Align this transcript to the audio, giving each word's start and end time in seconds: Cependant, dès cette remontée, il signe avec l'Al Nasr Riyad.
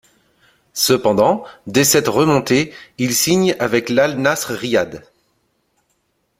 Cependant, 0.73 1.43
dès 1.67 1.83
cette 1.83 2.07
remontée, 2.07 2.73
il 2.97 3.13
signe 3.13 3.55
avec 3.59 3.87
l'Al 3.89 4.17
Nasr 4.17 4.53
Riyad. 4.55 5.05